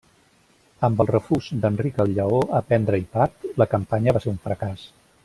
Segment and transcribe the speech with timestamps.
[0.87, 4.89] Amb el refús d'Enric el Lleó a prendre-hi part, la campanya va ser un fracàs.